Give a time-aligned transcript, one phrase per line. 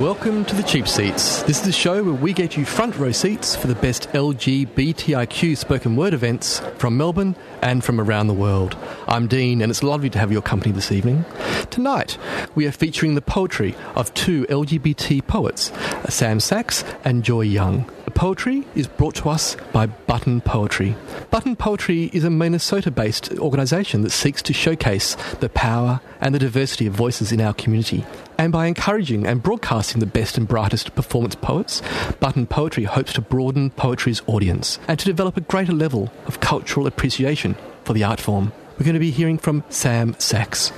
[0.00, 1.42] Welcome to the Cheap Seats.
[1.42, 5.54] This is the show where we get you front row seats for the best LGBTIQ
[5.54, 8.76] spoken word events from Melbourne and from around the world.
[9.06, 11.24] I'm Dene, and it's lovely to have your company this evening.
[11.70, 12.18] Tonight,
[12.54, 15.72] we are featuring the poetry of two LGBT poets,
[16.08, 17.90] Sam Sax and Joy Young.
[18.04, 20.96] The poetry is brought to us by Button Poetry.
[21.30, 26.40] Button Poetry is a Minnesota based organisation that seeks to showcase the power and the
[26.40, 28.04] diversity of voices in our community.
[28.36, 31.82] And by encouraging and broadcasting the best and brightest performance poets,
[32.20, 36.86] Button Poetry hopes to broaden poetry's audience and to develop a greater level of cultural
[36.86, 37.49] appreciation
[37.90, 38.52] for the art form.
[38.78, 40.70] We're going to be hearing from Sam Sax.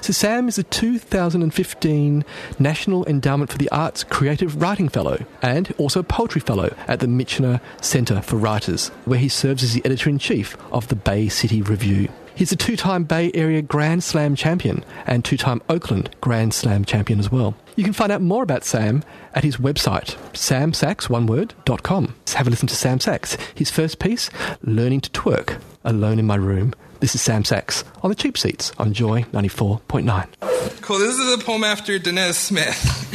[0.00, 2.24] So, Sam is a 2015
[2.58, 7.06] National Endowment for the Arts Creative Writing Fellow and also a Poetry Fellow at the
[7.06, 11.30] Michener Centre for Writers, where he serves as the editor in chief of the Bat
[11.30, 12.08] City Review.
[12.40, 16.86] He's a two time Bay Area Grand Slam champion and two time Oakland Grand Slam
[16.86, 17.54] champion as well.
[17.76, 22.04] You can find out more about Sam at his website, samsax.com.
[22.06, 23.36] Let's have a listen to Sam Sax.
[23.54, 24.30] His first piece,
[24.62, 26.72] Learning to Twerk, Alone in My Room.
[27.00, 30.80] This is Sam Sax on the cheap seats on Joy 94.9.
[30.80, 30.98] Cool.
[30.98, 33.06] This is a poem after Danez Smith.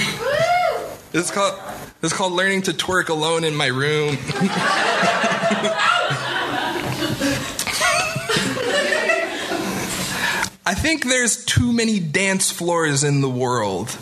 [1.15, 1.59] It's called
[2.03, 4.19] it's called Learning to Twerk Alone in My Room.
[10.67, 13.95] I think there's too many dance floors in the world.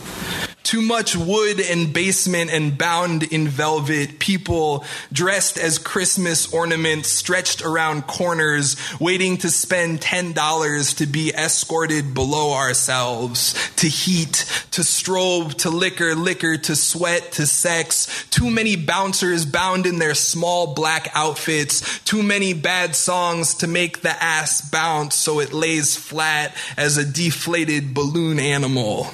[0.64, 7.62] Too much wood and basement and bound in velvet, people dressed as Christmas ornaments stretched
[7.62, 15.54] around corners, waiting to spend $10 to be escorted below ourselves, to heat, to strobe,
[15.56, 18.26] to liquor, liquor, to sweat, to sex.
[18.30, 24.02] Too many bouncers bound in their small black outfits, too many bad songs to make
[24.02, 29.10] the ass bounce so it lays flat as a deflated balloon animal.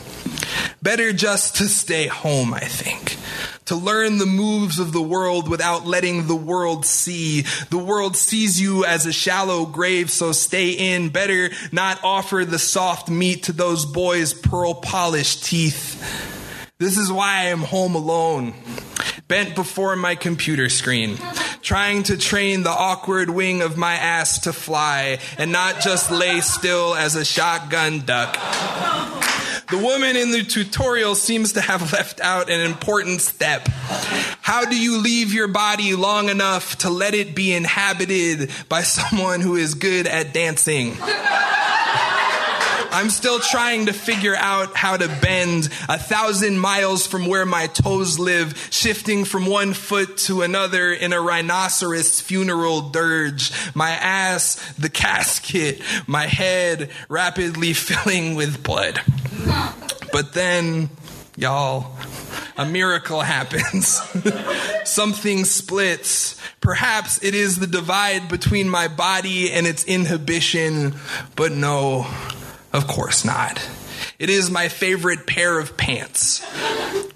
[0.82, 3.18] Better just to stay home, I think.
[3.66, 7.42] To learn the moves of the world without letting the world see.
[7.70, 11.10] The world sees you as a shallow grave, so stay in.
[11.10, 16.02] Better not offer the soft meat to those boys' pearl polished teeth.
[16.80, 18.54] This is why I am home alone,
[19.28, 21.18] bent before my computer screen,
[21.62, 26.40] trying to train the awkward wing of my ass to fly and not just lay
[26.40, 28.38] still as a shotgun duck.
[29.72, 33.68] The woman in the tutorial seems to have left out an important step.
[34.42, 39.42] How do you leave your body long enough to let it be inhabited by someone
[39.42, 40.98] who is good at dancing?
[42.92, 47.68] I'm still trying to figure out how to bend a thousand miles from where my
[47.68, 53.52] toes live, shifting from one foot to another in a rhinoceros funeral dirge.
[53.76, 59.02] My ass, the casket, my head rapidly filling with blood.
[60.12, 60.90] But then,
[61.38, 61.96] y'all,
[62.58, 64.02] a miracle happens.
[64.84, 66.40] Something splits.
[66.60, 70.96] Perhaps it is the divide between my body and its inhibition,
[71.36, 72.08] but no,
[72.74, 73.68] of course not.
[74.18, 76.46] It is my favorite pair of pants.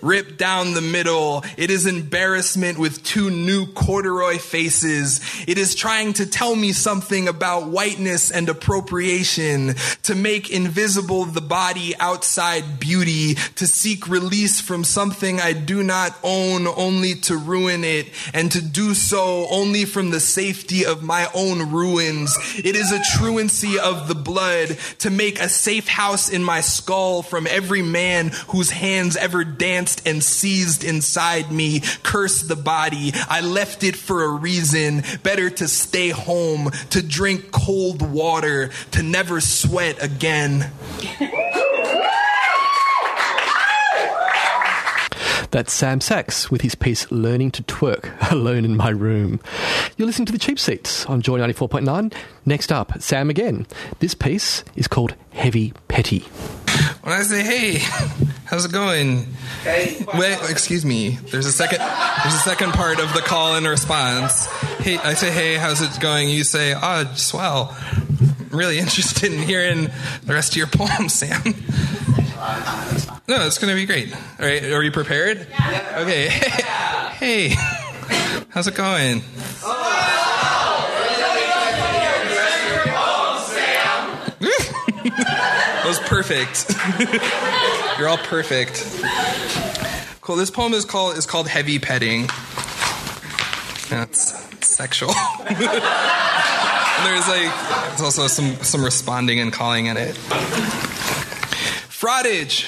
[0.03, 5.21] Ripped down the middle, it is embarrassment with two new corduroy faces.
[5.47, 11.39] It is trying to tell me something about whiteness and appropriation, to make invisible the
[11.39, 17.85] body outside beauty, to seek release from something I do not own only to ruin
[17.85, 22.37] it, and to do so only from the safety of my own ruins.
[22.57, 27.21] It is a truancy of the blood to make a safe house in my skull
[27.21, 31.81] from every man whose hands ever danced and seized inside me.
[32.03, 33.11] Curse the body.
[33.29, 35.03] I left it for a reason.
[35.23, 40.71] Better to stay home, to drink cold water, to never sweat again.
[45.51, 49.39] That's Sam Sax with his piece Learning to Twerk Alone in My Room.
[49.97, 52.11] You're listening to The Cheap Seats on Joy 94.9.
[52.43, 53.67] Next up, Sam again.
[53.99, 56.21] This piece is called Heavy Petty.
[57.03, 59.25] When I say, hey, how's it going?
[59.63, 60.05] Hey.
[60.13, 61.11] Wait, excuse me.
[61.31, 64.45] There's a second there's a second part of the call and response.
[64.79, 66.29] Hey, I say, hey, how's it going?
[66.29, 67.75] You say, ah, oh, swell.
[67.91, 69.89] I'm really interested in hearing
[70.23, 71.41] the rest of your poem, Sam.
[73.25, 74.13] No, it's going to be great.
[74.13, 75.47] All right, are you prepared?
[75.49, 75.99] Yeah.
[76.01, 76.27] Okay.
[77.17, 77.55] hey,
[78.49, 79.21] how's it going?
[79.63, 79.93] Oh,
[85.03, 86.65] that was perfect.
[87.97, 88.83] You're all perfect.
[90.21, 90.35] Cool.
[90.37, 92.27] This poem is called is called Heavy Petting.
[93.89, 94.33] That's
[94.65, 95.09] sexual.
[95.49, 97.51] there's like
[97.89, 100.15] there's also some some responding and calling in it.
[101.89, 102.65] Frottage.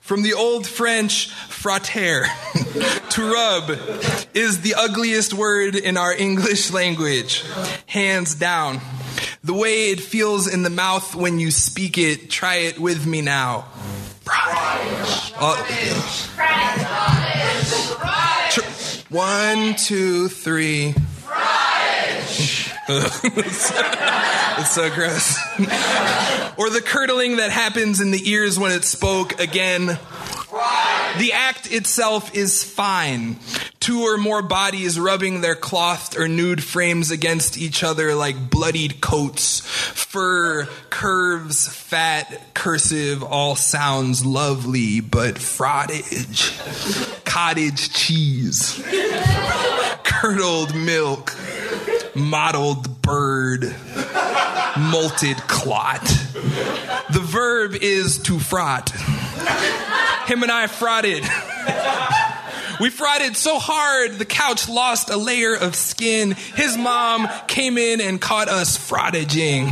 [0.00, 2.24] From the old French frotter,
[3.10, 3.70] to rub
[4.34, 7.44] is the ugliest word in our English language,
[7.86, 8.80] hands down.
[9.44, 13.20] The way it feels in the mouth when you speak it, try it with me
[13.20, 13.66] now.
[15.40, 15.64] Uh,
[19.08, 20.94] one, two, three.
[22.90, 25.38] it's so gross.
[26.56, 29.86] or the curdling that happens in the ears when it spoke again.
[29.86, 33.36] The act itself is fine.
[33.88, 39.00] Two or more bodies rubbing their clothed or nude frames against each other like bloodied
[39.00, 39.60] coats.
[39.60, 46.52] Fur, curves, fat, cursive, all sounds lovely, but frottage.
[47.24, 48.78] Cottage cheese.
[50.04, 51.34] Curdled milk
[52.14, 53.62] mottled bird,
[54.74, 56.04] molted clot.
[57.10, 58.90] The verb is to frot.
[60.28, 61.24] Him and I frotted.
[62.80, 66.32] We frotted so hard the couch lost a layer of skin.
[66.32, 69.68] His mom came in and caught us frottaging.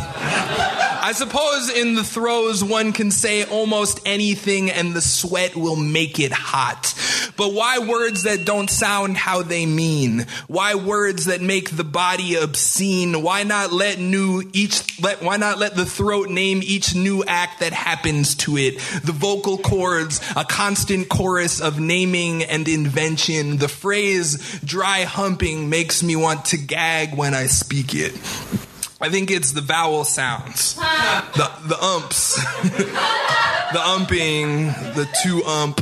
[1.07, 6.19] I suppose in the throes one can say almost anything and the sweat will make
[6.19, 6.95] it hot.
[7.37, 10.27] But why words that don't sound how they mean?
[10.49, 13.23] Why words that make the body obscene?
[13.23, 17.61] Why not let new each let why not let the throat name each new act
[17.61, 18.81] that happens to it?
[19.05, 23.59] The vocal cords, a constant chorus of naming and invention.
[23.59, 28.66] The phrase dry humping makes me want to gag when I speak it.
[28.99, 35.81] I think it's the vowel sounds, the the umps, the umping, the two ump.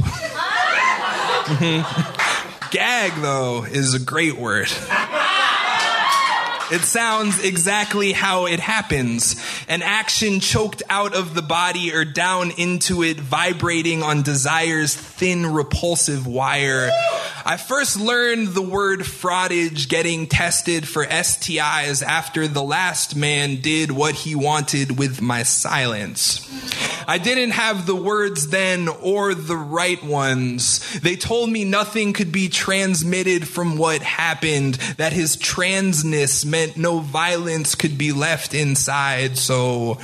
[2.73, 4.69] Gag though is a great word.
[6.73, 9.37] It sounds exactly how it happens.
[9.69, 15.47] An action choked out of the body or down into it, vibrating on desire's thin,
[15.53, 16.91] repulsive wire.
[17.47, 23.91] I first learned the word frottage getting tested for STIs after the last man did
[23.91, 26.41] what he wanted with my silence.
[27.07, 30.99] I didn't have the words then or the right ones.
[31.01, 37.01] They told me nothing could be transmitted from what happened, that his transness meant no
[37.01, 39.37] violence could be left inside.
[39.37, 39.99] So,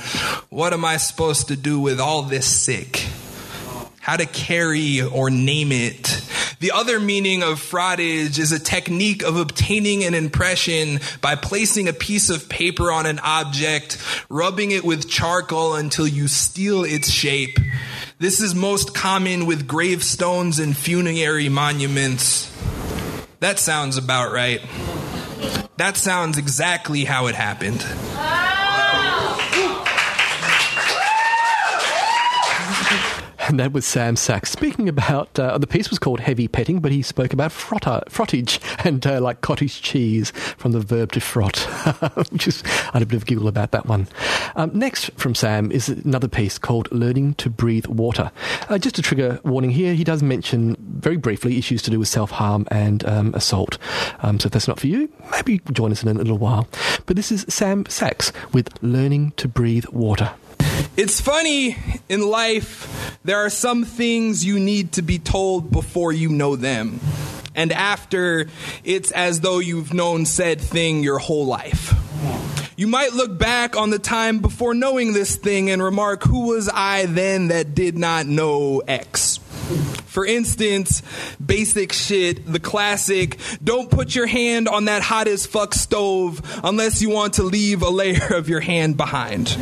[0.49, 3.03] what am I supposed to do with all this sick?
[3.99, 6.20] How to carry or name it.
[6.61, 11.93] The other meaning of frottage is a technique of obtaining an impression by placing a
[11.93, 13.97] piece of paper on an object,
[14.29, 17.57] rubbing it with charcoal until you steal its shape.
[18.19, 22.55] This is most common with gravestones and funerary monuments.
[23.39, 24.61] That sounds about right.
[25.77, 27.83] That sounds exactly how it happened.
[33.51, 36.93] And that was Sam Sax speaking about uh, the piece was called Heavy Petting, but
[36.93, 41.67] he spoke about frotter, frottage and uh, like cottage cheese from the verb to frot,
[42.47, 44.07] is I had a bit of a giggle about that one.
[44.55, 48.31] Um, next from Sam is another piece called Learning to Breathe Water.
[48.69, 52.07] Uh, just a trigger warning here, he does mention very briefly issues to do with
[52.07, 53.77] self harm and um, assault.
[54.21, 56.69] Um, so if that's not for you, maybe join us in a little while.
[57.05, 60.35] But this is Sam Sax with Learning to Breathe Water.
[60.97, 61.77] It's funny
[62.09, 66.99] in life, there are some things you need to be told before you know them.
[67.55, 68.47] And after,
[68.83, 71.93] it's as though you've known said thing your whole life.
[72.77, 76.69] You might look back on the time before knowing this thing and remark, Who was
[76.73, 79.39] I then that did not know X?
[80.05, 81.01] For instance,
[81.43, 87.01] basic shit, the classic, don't put your hand on that hot as fuck stove unless
[87.01, 89.57] you want to leave a layer of your hand behind.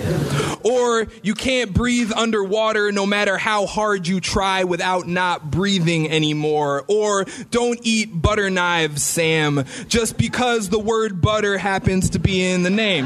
[0.63, 6.83] Or you can't breathe underwater no matter how hard you try without not breathing anymore.
[6.87, 12.63] Or don't eat butter knives, Sam, just because the word butter happens to be in
[12.63, 13.05] the name.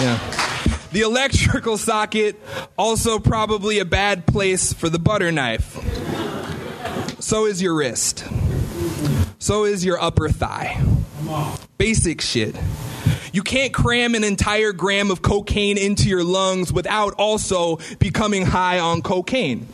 [0.00, 0.18] Yeah.
[0.92, 2.40] The electrical socket,
[2.76, 5.78] also probably a bad place for the butter knife.
[7.20, 8.24] So is your wrist.
[9.38, 10.82] So is your upper thigh.
[11.78, 12.56] Basic shit.
[13.32, 18.78] You can't cram an entire gram of cocaine into your lungs without also becoming high
[18.78, 19.68] on cocaine.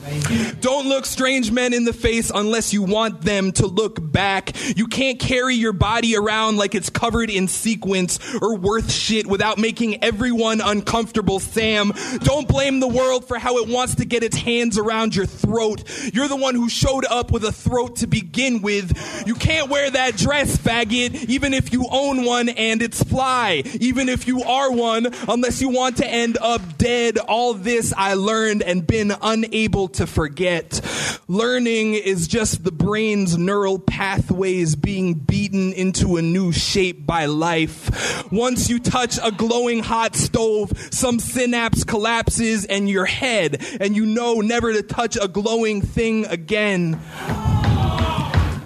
[0.61, 4.53] Don't look strange men in the face unless you want them to look back.
[4.77, 9.59] You can't carry your body around like it's covered in sequins or worth shit without
[9.59, 11.93] making everyone uncomfortable, Sam.
[12.19, 15.83] Don't blame the world for how it wants to get its hands around your throat.
[16.13, 19.27] You're the one who showed up with a throat to begin with.
[19.27, 23.46] You can't wear that dress, faggot, even if you own one and it's fly.
[23.55, 27.19] Even if you are one, unless you want to end up dead.
[27.19, 30.81] All this I learned and been unable to forget.
[31.29, 38.31] Learning is just the brain's neural pathways being beaten into a new shape by life.
[38.33, 44.07] Once you touch a glowing hot stove, some synapse collapses and your head, and you
[44.07, 46.95] know never to touch a glowing thing again.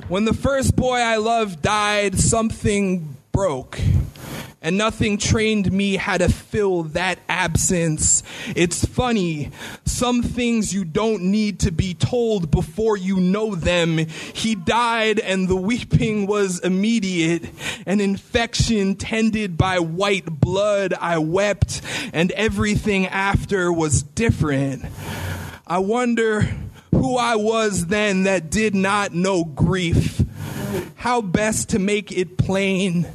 [0.09, 3.79] When the first boy I loved died, something broke
[4.63, 8.23] and nothing trained me how to fill that absence.
[8.55, 9.51] It's funny,
[9.85, 13.99] some things you don't need to be told before you know them.
[13.99, 17.49] He died and the weeping was immediate.
[17.87, 21.81] An infection tended by white blood, I wept,
[22.13, 24.85] and everything after was different.
[25.67, 26.43] I wonder
[26.91, 30.23] who I was then that did not know grief
[30.97, 33.07] how best to make it plain.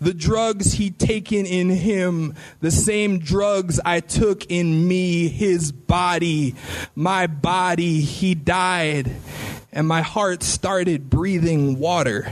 [0.00, 6.54] The drugs he'd taken in him, the same drugs I took in me, his body,
[6.94, 9.10] my body, he died,
[9.72, 12.30] and my heart started breathing water.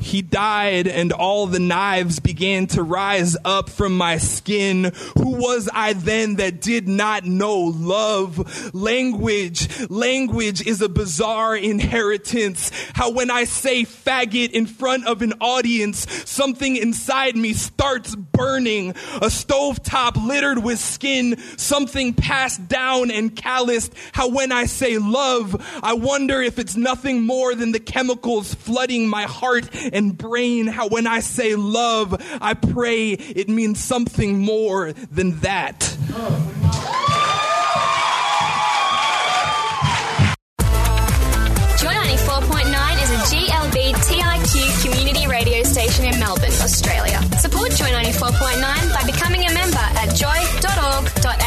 [0.00, 4.92] He died, and all the knives began to rise up from my skin.
[5.16, 8.74] Who was I then that did not know love?
[8.74, 9.88] Language.
[9.90, 12.70] Language is a bizarre inheritance.
[12.94, 18.90] How when I say faggot in front of an audience, something inside me starts burning.
[18.90, 23.92] A stovetop littered with skin, something passed down and calloused.
[24.12, 29.08] How when I say love, I wonder if it's nothing more than the chemicals flooding
[29.08, 30.66] my heart and brain.
[30.66, 35.96] How when I say love, I pray it means something more than that.
[41.80, 47.22] Joy 94.9 is a GLBTIQ community radio station in Melbourne, Australia.
[47.38, 48.60] Support Joy 94.9
[48.92, 51.39] by becoming a member at joy.org.au.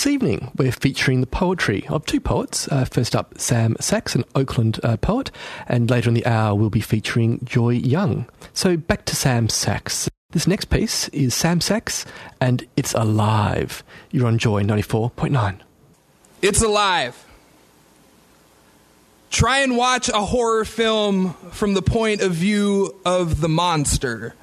[0.00, 2.66] This evening, we're featuring the poetry of two poets.
[2.68, 5.30] Uh, first up, Sam Sax, an Oakland uh, poet,
[5.68, 8.24] and later in the hour, we'll be featuring Joy Young.
[8.54, 10.08] So back to Sam Sax.
[10.30, 12.06] This next piece is Sam Sax,
[12.40, 13.84] and it's alive.
[14.10, 15.58] You're on Joy 94.9.
[16.40, 17.26] It's alive.
[19.30, 24.34] Try and watch a horror film from the point of view of the monster.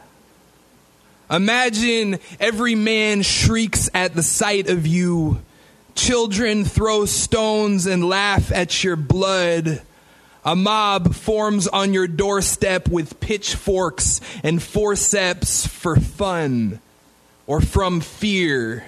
[1.31, 5.41] Imagine every man shrieks at the sight of you.
[5.98, 9.82] Children throw stones and laugh at your blood.
[10.46, 16.80] A mob forms on your doorstep with pitchforks and forceps for fun
[17.48, 18.86] or from fear.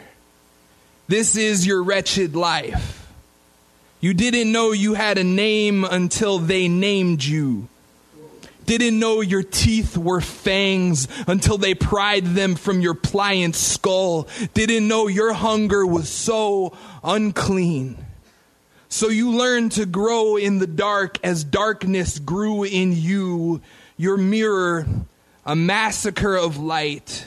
[1.08, 3.08] This is your wretched life.
[4.00, 7.68] You didn't know you had a name until they named you
[8.70, 14.88] didn't know your teeth were fangs until they pried them from your pliant skull, didn't
[14.88, 17.98] know your hunger was so unclean.
[18.88, 23.62] So you learned to grow in the dark as darkness grew in you,
[23.98, 24.86] your mirror,
[25.48, 27.26] a massacre of light.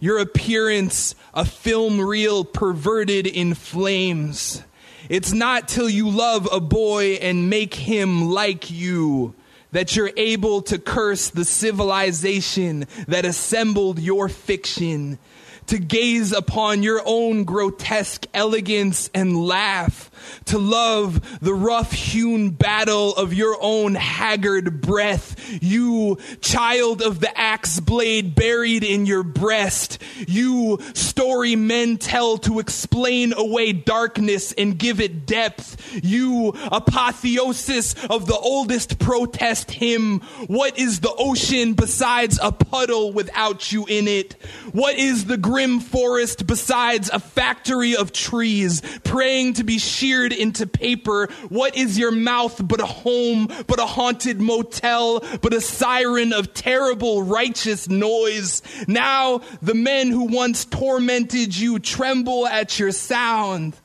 [0.00, 4.60] Your appearance, a film reel perverted in flames.
[5.08, 9.36] It's not till you love a boy and make him like you
[9.74, 15.18] that you're able to curse the civilization that assembled your fiction,
[15.66, 20.12] to gaze upon your own grotesque elegance and laugh,
[20.46, 25.34] to love the rough hewn battle of your own haggard breath.
[25.62, 30.00] You, child of the axe blade buried in your breast.
[30.26, 36.04] You, story men tell to explain away darkness and give it depth.
[36.04, 40.20] You, apotheosis of the oldest protest hymn.
[40.46, 44.34] What is the ocean besides a puddle without you in it?
[44.72, 50.66] What is the grim forest besides a factory of trees praying to be sheared into
[50.66, 51.28] paper.
[51.48, 56.54] What is your mouth but a home, but a haunted motel, but a siren of
[56.54, 58.62] terrible righteous noise?
[58.86, 63.76] Now the men who once tormented you tremble at your sound.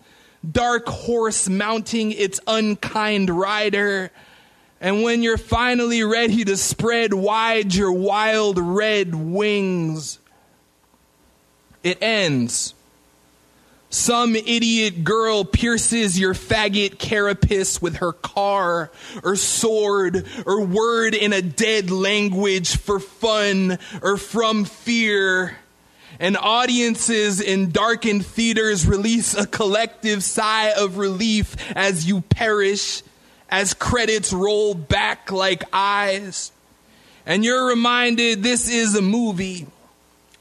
[0.50, 4.12] Dark horse mounting its unkind rider.
[4.82, 10.20] And when you're finally ready to spread wide your wild red wings,
[11.84, 12.74] it ends.
[13.91, 18.91] Some idiot girl pierces your faggot carapace with her car
[19.24, 25.58] or sword or word in a dead language for fun or from fear.
[26.19, 33.01] And audiences in darkened theaters release a collective sigh of relief as you perish
[33.50, 36.51] as credits roll back like eyes.
[37.25, 39.65] And you're reminded this is a movie.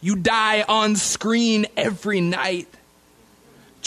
[0.02, 2.68] You die on screen every night.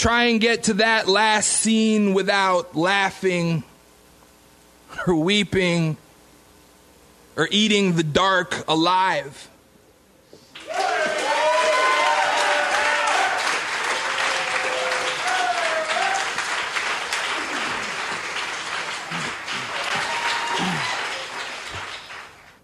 [0.01, 3.63] Try and get to that last scene without laughing
[5.05, 5.95] or weeping
[7.37, 9.47] or eating the dark alive.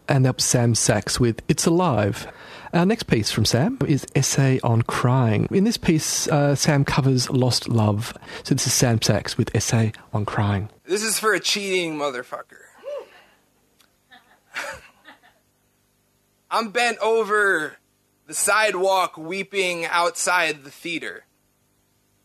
[0.09, 2.27] and up Sam Sax with It's Alive.
[2.73, 5.47] Our next piece from Sam is Essay on Crying.
[5.51, 8.13] In this piece, uh, Sam covers Lost Love.
[8.43, 10.69] So this is Sam Sax with Essay on Crying.
[10.83, 12.65] This is for a cheating motherfucker.
[16.51, 17.77] I'm bent over
[18.25, 21.23] the sidewalk weeping outside the theater.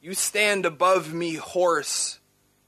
[0.00, 2.18] You stand above me, horse,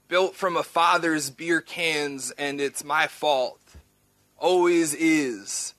[0.07, 3.59] built from a father's beer cans, and it's my fault
[4.37, 5.74] always is.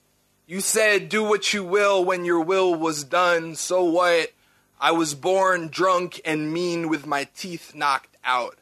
[0.49, 3.55] You said, do what you will when your will was done.
[3.55, 4.31] So what?
[4.79, 8.55] I was born drunk and mean with my teeth knocked out.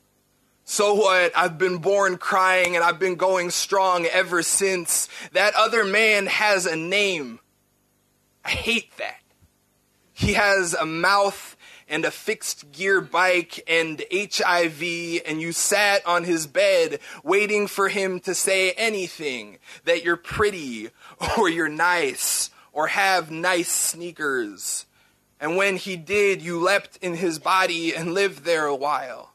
[0.63, 1.31] So what?
[1.37, 5.07] I've been born crying and I've been going strong ever since.
[5.33, 7.39] That other man has a name.
[8.43, 9.21] I hate that.
[10.11, 11.55] He has a mouth
[11.87, 14.81] and a fixed gear bike and HIV,
[15.25, 20.89] and you sat on his bed waiting for him to say anything that you're pretty
[21.37, 24.85] or you're nice or have nice sneakers.
[25.39, 29.33] And when he did, you leapt in his body and lived there a while.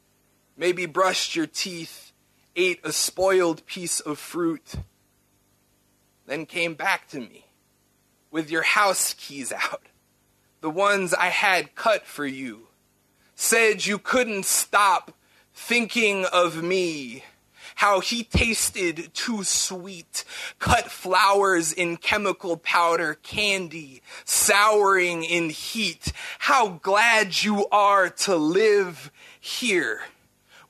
[0.57, 2.13] Maybe brushed your teeth,
[2.57, 4.75] ate a spoiled piece of fruit,
[6.27, 7.47] then came back to me
[8.31, 9.87] with your house keys out
[10.61, 12.69] the ones I had cut for you,
[13.35, 15.13] said you couldn't stop
[15.55, 17.25] thinking of me.
[17.77, 20.25] How he tasted too sweet,
[20.59, 26.13] cut flowers in chemical powder, candy, souring in heat.
[26.41, 30.03] How glad you are to live here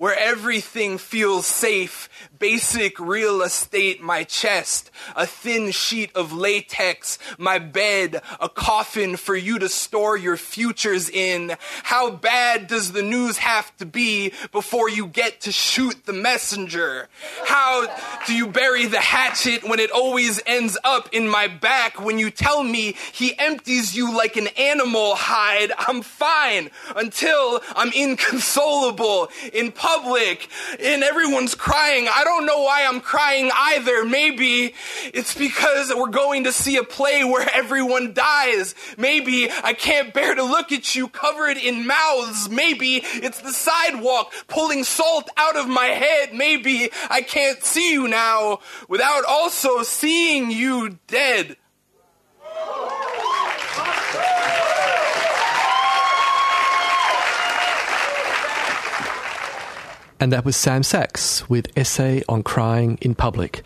[0.01, 2.09] where everything feels safe,
[2.39, 9.37] basic real estate, my chest, a thin sheet of latex, my bed, a coffin for
[9.37, 11.55] you to store your futures in.
[11.83, 17.11] How bad does the news have to be before you get to shoot the messenger?
[17.45, 17.87] How
[18.27, 22.31] do you bury the hatchet when it always ends up in my back when you
[22.31, 25.73] tell me he empties you like an animal hide?
[25.77, 30.49] I'm fine until I'm inconsolable in public public
[30.81, 32.07] and everyone's crying.
[32.09, 34.05] I don't know why I'm crying either.
[34.05, 34.75] Maybe
[35.13, 38.75] it's because we're going to see a play where everyone dies.
[38.97, 42.49] Maybe I can't bear to look at you covered in mouths.
[42.49, 46.35] Maybe it's the sidewalk pulling salt out of my head.
[46.35, 51.57] Maybe I can't see you now without also seeing you dead.
[60.21, 63.63] And that was Sam Sax with Essay on Crying in Public.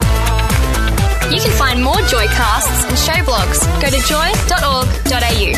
[0.00, 3.60] You can find more Joycasts and show blogs.
[3.82, 5.54] Go to joy.org.au.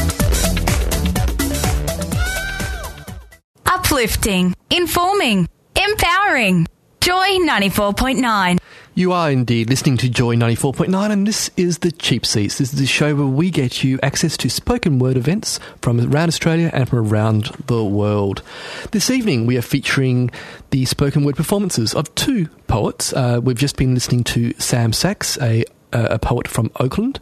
[3.66, 6.66] Uplifting, informing, empowering.
[7.00, 8.58] Joy 94.9.
[9.00, 12.58] You are indeed listening to Joy 94.9, and this is the Cheap Seats.
[12.58, 16.28] This is the show where we get you access to spoken word events from around
[16.28, 18.42] Australia and from around the world.
[18.90, 20.30] This evening, we are featuring
[20.68, 23.14] the spoken word performances of two poets.
[23.14, 27.20] Uh, we've just been listening to Sam Sax, a, a poet from Oakland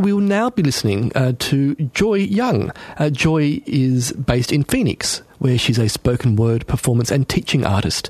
[0.00, 2.72] we will now be listening uh, to Joy Young.
[2.96, 8.08] Uh, Joy is based in Phoenix, where she's a spoken word performance and teaching artist.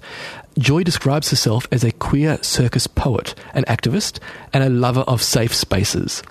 [0.60, 4.18] Joy describes herself as a queer circus poet, an activist,
[4.52, 6.22] and a lover of safe spaces.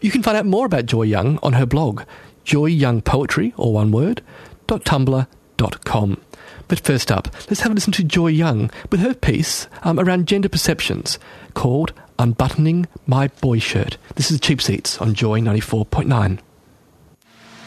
[0.00, 2.02] You can find out more about Joy Young on her blog,
[2.44, 4.22] joyyoungpoetry, or one word,
[4.68, 6.20] .tumblr.com.
[6.68, 10.28] But first up, let's have a listen to Joy Young with her piece um, around
[10.28, 11.18] gender perceptions
[11.54, 13.98] called Unbuttoning My Boy Shirt.
[14.14, 16.38] This is Cheap Seats on Joy 94.9.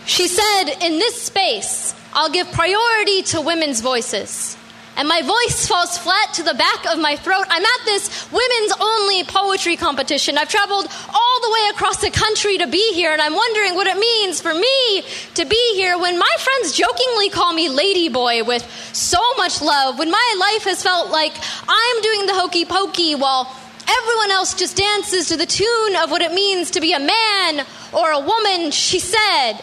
[0.06, 4.56] She said, In this space, I'll give priority to women's voices
[5.00, 7.46] and my voice falls flat to the back of my throat.
[7.50, 10.38] I'm at this women's only poetry competition.
[10.38, 13.88] I've traveled all the way across the country to be here, and I'm wondering what
[13.88, 15.04] it means for me
[15.36, 19.98] to be here when my friends jokingly call me Lady Boy with so much love,
[19.98, 21.32] when my life has felt like
[21.66, 23.50] I'm doing the hokey pokey while
[23.88, 27.66] everyone else just dances to the tune of what it means to be a man
[27.94, 29.54] or a woman, she said.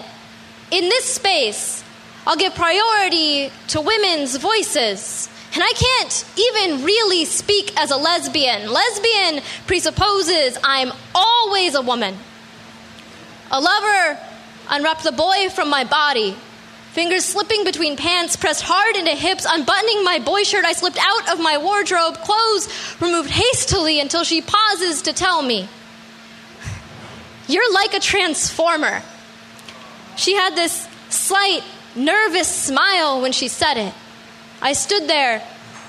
[0.70, 1.84] In this space,
[2.26, 5.28] I'll give priority to women's voices.
[5.54, 8.70] And I can't even really speak as a lesbian.
[8.70, 12.16] Lesbian presupposes I'm always a woman.
[13.50, 14.18] A lover
[14.68, 16.36] unwrapped the boy from my body.
[16.92, 21.30] Fingers slipping between pants, pressed hard into hips, unbuttoning my boy shirt, I slipped out
[21.30, 22.68] of my wardrobe, clothes
[23.00, 25.68] removed hastily until she pauses to tell me,
[27.48, 29.02] You're like a transformer.
[30.16, 31.62] She had this slight,
[31.96, 33.94] nervous smile when she said it.
[34.60, 35.42] I stood there,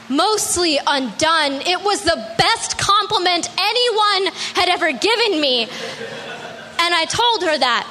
[0.10, 1.54] mostly undone.
[1.66, 5.64] It was the best compliment anyone had ever given me.
[6.80, 7.88] And I told her that.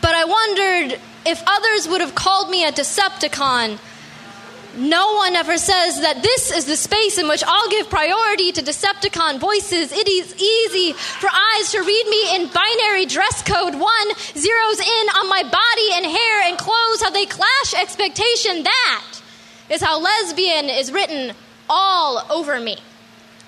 [0.00, 3.78] But I wondered if others would have called me a Decepticon
[4.78, 8.62] no one ever says that this is the space in which I'll give priority to
[8.62, 9.92] Decepticon voices.
[9.92, 13.74] It is easy for eyes to read me in binary dress code.
[13.74, 18.62] One zeroes in on my body and hair and clothes, how they clash expectation.
[18.62, 19.04] That
[19.70, 21.34] is how lesbian is written
[21.68, 22.78] all over me.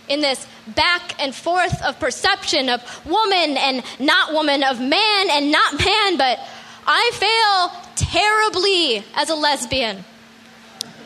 [0.08, 5.52] In this back and forth of perception of woman and not woman, of man and
[5.52, 6.40] not man, but
[6.86, 10.04] I fail terribly as a lesbian.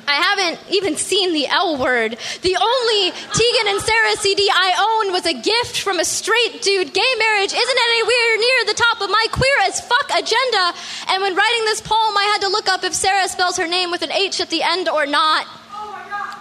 [0.07, 2.17] I haven't even seen the L word.
[2.43, 6.93] The only Tegan and Sara CD I own was a gift from a straight dude.
[6.93, 10.79] Gay marriage isn't anywhere near the top of my queer as fuck agenda.
[11.09, 13.91] And when writing this poem, I had to look up if Sarah spells her name
[13.91, 15.47] with an H at the end or not.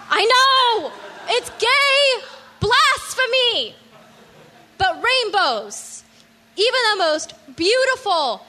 [0.09, 0.91] I know!
[1.29, 2.25] It's gay
[2.59, 3.75] blasphemy!
[4.77, 6.03] But rainbows,
[6.57, 8.45] even the most beautiful,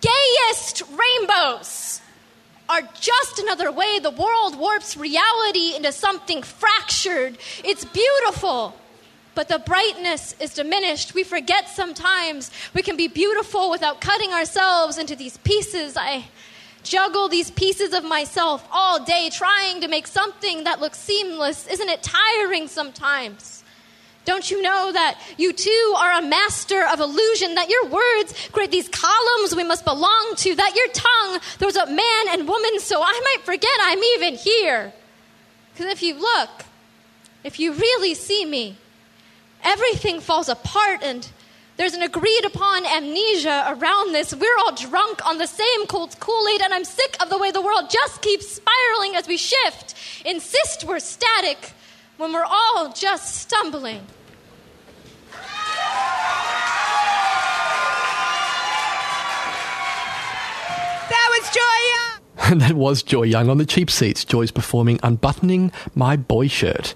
[0.00, 2.00] gayest rainbows,
[2.68, 7.36] are just another way the world warps reality into something fractured.
[7.62, 8.74] It's beautiful,
[9.34, 11.14] but the brightness is diminished.
[11.14, 15.96] We forget sometimes we can be beautiful without cutting ourselves into these pieces.
[15.96, 16.26] I
[16.82, 21.66] juggle these pieces of myself all day trying to make something that looks seamless.
[21.66, 23.63] Isn't it tiring sometimes?
[24.24, 28.70] Don't you know that you too are a master of illusion, that your words create
[28.70, 33.02] these columns we must belong to, that your tongue throws up man and woman so
[33.02, 34.92] I might forget I'm even here?
[35.72, 36.50] Because if you look,
[37.42, 38.78] if you really see me,
[39.62, 41.28] everything falls apart and
[41.76, 44.32] there's an agreed upon amnesia around this.
[44.34, 47.50] We're all drunk on the same cold Kool Aid, and I'm sick of the way
[47.50, 49.96] the world just keeps spiraling as we shift.
[50.24, 51.72] Insist we're static
[52.16, 54.00] when we're all just stumbling.
[61.10, 62.20] That was Joy Young.
[62.52, 64.24] And that was Joy Young on the cheap seats.
[64.24, 66.94] Joy's performing Unbuttoning My Boy Shirt.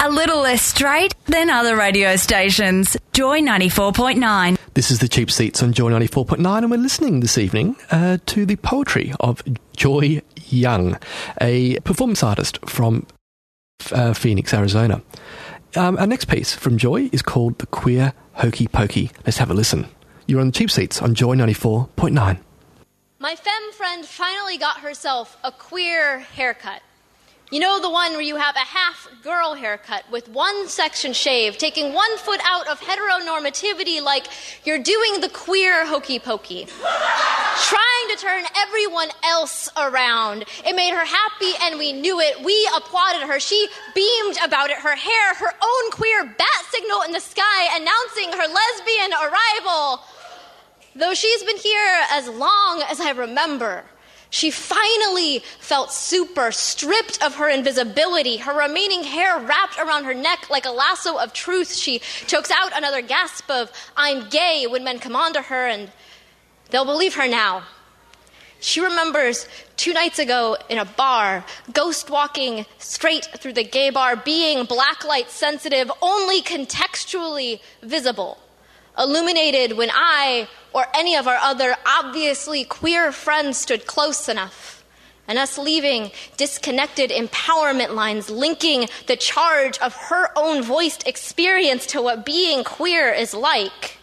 [0.00, 2.96] A little less straight than other radio stations.
[3.12, 4.56] Joy 94.9.
[4.74, 8.46] This is the cheap seats on Joy 94.9, and we're listening this evening uh, to
[8.46, 9.42] the poetry of
[9.76, 10.98] Joy Young,
[11.40, 13.06] a performance artist from
[13.92, 15.02] uh, Phoenix, Arizona.
[15.76, 19.10] Um, our next piece from Joy is called The Queer Hokey Pokey.
[19.24, 19.86] Let's have a listen.
[20.26, 22.38] You're on the cheap seats on Joy 94.9.
[23.20, 26.82] My femme friend finally got herself a queer haircut.
[27.50, 31.58] You know the one where you have a half girl haircut with one section shaved,
[31.58, 34.26] taking one foot out of heteronormativity like
[34.64, 36.66] you're doing the queer hokey pokey.
[36.66, 40.44] Trying to turn everyone else around.
[40.66, 42.44] It made her happy and we knew it.
[42.44, 43.40] We applauded her.
[43.40, 44.76] She beamed about it.
[44.76, 50.02] Her hair, her own queer bat signal in the sky announcing her lesbian arrival.
[50.94, 53.84] Though she's been here as long as I remember.
[54.30, 60.50] She finally felt super, stripped of her invisibility, her remaining hair wrapped around her neck
[60.50, 61.74] like a lasso of truth.
[61.74, 65.90] She chokes out another gasp of, I'm gay, when men come onto her, and
[66.70, 67.64] they'll believe her now.
[68.60, 74.16] She remembers two nights ago in a bar, ghost walking straight through the gay bar,
[74.16, 78.36] being blacklight sensitive, only contextually visible,
[78.98, 84.84] illuminated when I or any of our other obviously queer friends stood close enough.
[85.26, 92.00] And us leaving disconnected empowerment lines linking the charge of her own voiced experience to
[92.00, 93.98] what being queer is like.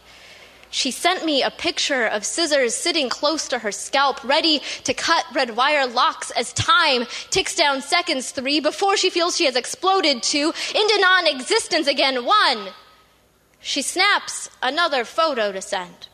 [0.69, 5.25] She sent me a picture of scissors sitting close to her scalp, ready to cut
[5.34, 10.21] red wire locks as time ticks down seconds three before she feels she has exploded
[10.21, 12.67] two into non existence again one.
[13.67, 16.08] She snaps another photo to send.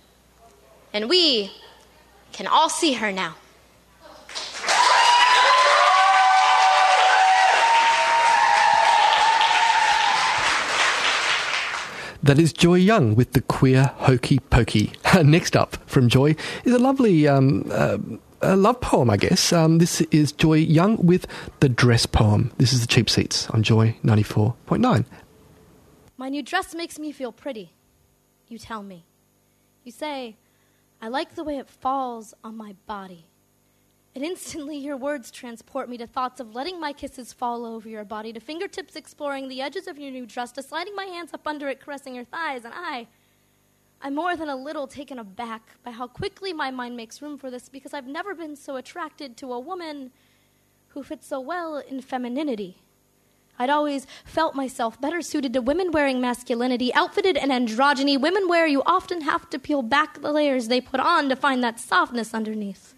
[0.94, 1.52] And we
[2.32, 3.36] can all see her now.
[12.24, 14.94] That is Joy Young with the queer hokey pokey.
[15.22, 17.98] Next up from Joy is a lovely um, uh,
[18.42, 19.52] a love poem, I guess.
[19.52, 21.28] Um, this is Joy Young with
[21.60, 22.54] the dress poem.
[22.58, 25.04] This is the cheap seats on Joy 94.9.
[26.22, 27.74] My new dress makes me feel pretty,
[28.48, 29.06] you tell me.
[29.84, 30.36] You say,
[31.02, 33.26] I like the way it falls on my body.
[34.14, 38.04] And instantly, your words transport me to thoughts of letting my kisses fall over your
[38.04, 41.48] body, to fingertips exploring the edges of your new dress, to sliding my hands up
[41.48, 42.66] under it, caressing your thighs.
[42.66, 43.08] And I,
[44.00, 47.50] I'm more than a little taken aback by how quickly my mind makes room for
[47.50, 50.12] this because I've never been so attracted to a woman
[50.90, 52.78] who fits so well in femininity.
[53.62, 58.66] I'd always felt myself better suited to women wearing masculinity, outfitted in androgyny, women where
[58.66, 62.34] you often have to peel back the layers they put on to find that softness
[62.34, 62.96] underneath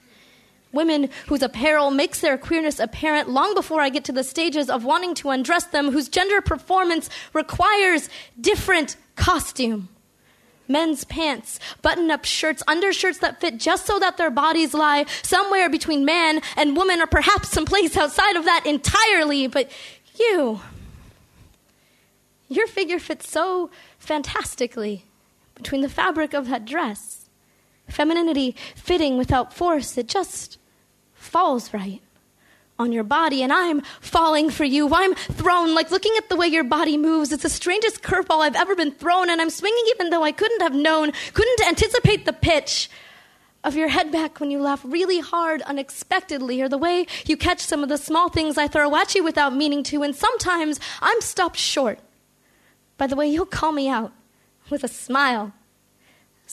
[0.72, 4.84] women whose apparel makes their queerness apparent long before I get to the stages of
[4.84, 8.10] wanting to undress them, whose gender performance requires
[8.42, 9.90] different costume.
[10.68, 15.70] Men's pants, button up shirts, undershirts that fit just so that their bodies lie somewhere
[15.70, 19.46] between man and woman, or perhaps someplace outside of that entirely.
[19.48, 19.70] But
[20.20, 20.62] you,
[22.48, 25.06] your figure fits so fantastically
[25.56, 27.30] between the fabric of that dress.
[27.88, 30.58] Femininity fitting without force, it just
[31.14, 32.02] falls right
[32.80, 34.94] on your body, and I'm falling for you.
[34.94, 37.32] I'm thrown, like looking at the way your body moves.
[37.32, 40.62] It's the strangest curveball I've ever been thrown, and I'm swinging even though I couldn't
[40.62, 42.90] have known, couldn't anticipate the pitch
[43.64, 47.60] of your head back when you laugh really hard unexpectedly, or the way you catch
[47.60, 51.22] some of the small things I throw at you without meaning to, and sometimes I'm
[51.22, 52.00] stopped short
[52.98, 54.12] by the way you'll call me out
[54.70, 55.54] with a smile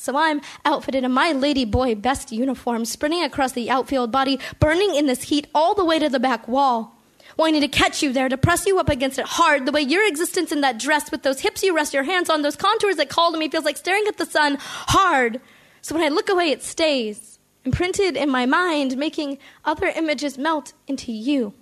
[0.00, 4.94] so I'm outfitted in my lady boy best uniform, sprinting across the outfield body, burning
[4.94, 6.96] in this heat all the way to the back wall.
[7.36, 10.06] Wanting to catch you there, to press you up against it hard, the way your
[10.06, 13.10] existence in that dress with those hips you rest your hands on, those contours that
[13.10, 15.40] call to me feels like staring at the sun hard.
[15.82, 20.72] So when I look away, it stays, imprinted in my mind, making other images melt
[20.86, 21.54] into you.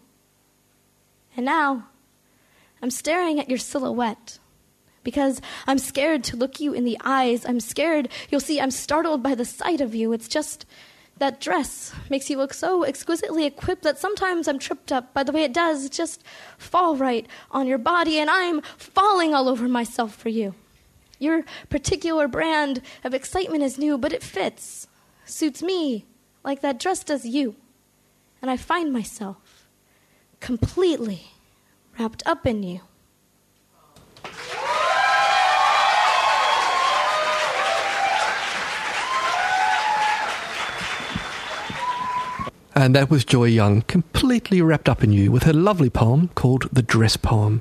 [1.37, 1.89] And now,
[2.83, 4.39] I'm staring at your silhouette
[5.05, 7.47] because I'm scared to look you in the eyes.
[7.47, 8.09] I'm scared.
[8.31, 10.13] You'll see, I'm startled by the sight of you.
[10.13, 10.67] It's just
[11.19, 15.33] that dress makes you look so exquisitely equipped that sometimes I'm tripped up by the
[15.33, 16.23] way it does just
[16.59, 20.55] fall right on your body, and I'm falling all over myself for you.
[21.19, 24.87] Your particular brand of excitement is new, but it fits,
[25.25, 26.07] suits me
[26.45, 27.57] like that dress does you.
[28.41, 29.67] And I find myself
[30.41, 31.33] completely
[31.99, 32.81] wrapped up in you.
[42.75, 46.69] And that was Joy Young, completely wrapped up in you with her lovely poem called
[46.73, 47.61] The Dress Poem.